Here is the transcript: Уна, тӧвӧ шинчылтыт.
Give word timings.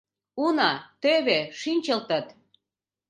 Уна, 0.45 0.71
тӧвӧ 1.01 1.39
шинчылтыт. 1.59 2.27